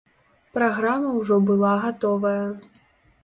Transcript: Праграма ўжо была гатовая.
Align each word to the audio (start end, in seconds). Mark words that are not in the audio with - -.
Праграма 0.55 1.11
ўжо 1.19 1.37
была 1.49 1.73
гатовая. 1.83 2.43